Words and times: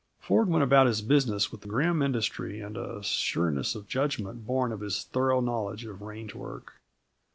Ford 0.19 0.49
went 0.49 0.63
about 0.63 0.87
his 0.87 1.03
business 1.03 1.51
with 1.51 1.67
grim 1.67 2.01
industry 2.01 2.59
and 2.59 2.75
a 2.75 3.03
sureness 3.03 3.75
of 3.75 3.87
judgment 3.87 4.47
born 4.47 4.71
of 4.71 4.81
his 4.81 5.03
thorough 5.03 5.41
knowledge 5.41 5.85
of 5.85 6.01
range 6.01 6.33
work. 6.33 6.81